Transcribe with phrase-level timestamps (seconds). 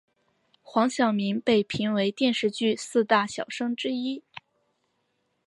[0.63, 4.23] 黄晓明被评为电视剧四大小生之一。